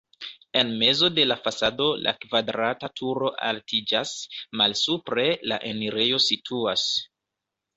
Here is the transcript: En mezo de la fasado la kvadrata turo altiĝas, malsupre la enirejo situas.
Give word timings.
En 0.59 0.69
mezo 0.83 1.09
de 1.17 1.25
la 1.31 1.35
fasado 1.47 1.89
la 2.05 2.13
kvadrata 2.23 2.89
turo 3.01 3.31
altiĝas, 3.51 4.15
malsupre 4.63 5.27
la 5.53 5.61
enirejo 5.75 6.23
situas. 6.31 6.89